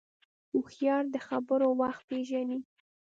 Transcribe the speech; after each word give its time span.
هوښیار 0.51 1.03
د 1.13 1.15
خبرو 1.27 1.67
وخت 1.81 2.01
پېژني 2.09 2.59